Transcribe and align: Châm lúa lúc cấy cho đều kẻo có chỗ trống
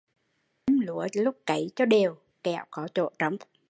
Châm 0.65 0.79
lúa 0.79 1.07
lúc 1.13 1.35
cấy 1.45 1.71
cho 1.75 1.85
đều 1.85 2.15
kẻo 2.43 2.63
có 2.71 2.87
chỗ 2.93 3.09
trống 3.19 3.37